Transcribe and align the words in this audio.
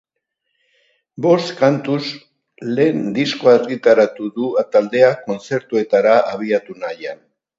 Bost 1.25 1.51
kantuz 1.59 2.05
lehen 2.79 3.03
diskoa 3.19 3.53
argitaratu 3.59 4.31
du 4.39 4.49
taldeak 4.77 5.23
kontzertuetara 5.29 6.19
abiatu 6.35 6.79
nahian. 6.87 7.25